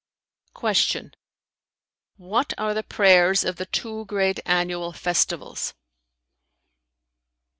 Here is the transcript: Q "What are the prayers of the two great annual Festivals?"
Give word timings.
Q 0.59 1.11
"What 2.17 2.55
are 2.57 2.73
the 2.73 2.81
prayers 2.81 3.43
of 3.43 3.57
the 3.57 3.67
two 3.67 4.05
great 4.05 4.39
annual 4.47 4.93
Festivals?" 4.93 5.75